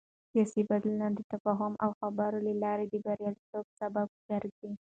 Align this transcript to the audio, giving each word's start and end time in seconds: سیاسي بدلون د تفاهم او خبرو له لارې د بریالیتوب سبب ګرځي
سیاسي 0.31 0.61
بدلون 0.69 1.11
د 1.15 1.19
تفاهم 1.33 1.73
او 1.83 1.89
خبرو 1.99 2.37
له 2.47 2.53
لارې 2.63 2.85
د 2.89 2.95
بریالیتوب 3.05 3.65
سبب 3.79 4.07
ګرځي 4.29 4.71